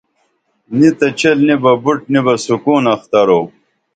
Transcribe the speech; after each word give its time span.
نی 0.77 0.89
تہ 0.97 1.07
چیل 1.19 1.37
نی 1.47 1.55
بُٹ 1.83 1.99
نی 2.11 2.19
بہ 2.25 2.33
سکون 2.45 2.83
اخترو 2.93 3.39